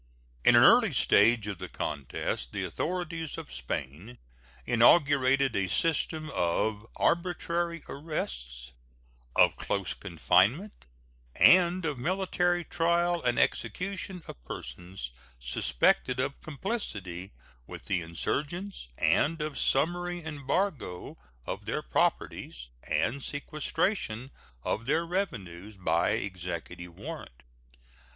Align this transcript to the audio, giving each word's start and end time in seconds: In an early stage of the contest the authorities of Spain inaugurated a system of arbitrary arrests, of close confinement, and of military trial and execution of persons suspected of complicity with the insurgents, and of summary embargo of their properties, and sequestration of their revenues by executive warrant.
In 0.43 0.55
an 0.55 0.63
early 0.63 0.93
stage 0.93 1.45
of 1.45 1.59
the 1.59 1.69
contest 1.69 2.51
the 2.53 2.63
authorities 2.63 3.37
of 3.37 3.53
Spain 3.53 4.17
inaugurated 4.65 5.55
a 5.55 5.67
system 5.69 6.31
of 6.33 6.87
arbitrary 6.95 7.83
arrests, 7.87 8.71
of 9.35 9.55
close 9.57 9.93
confinement, 9.93 10.85
and 11.35 11.85
of 11.85 11.99
military 11.99 12.63
trial 12.63 13.21
and 13.21 13.37
execution 13.37 14.23
of 14.27 14.43
persons 14.43 15.11
suspected 15.39 16.19
of 16.19 16.41
complicity 16.41 17.31
with 17.67 17.85
the 17.85 18.01
insurgents, 18.01 18.87
and 18.97 19.39
of 19.39 19.55
summary 19.59 20.25
embargo 20.25 21.15
of 21.45 21.65
their 21.65 21.83
properties, 21.83 22.69
and 22.89 23.21
sequestration 23.21 24.31
of 24.63 24.87
their 24.87 25.05
revenues 25.05 25.77
by 25.77 26.09
executive 26.13 26.95
warrant. 26.97 27.43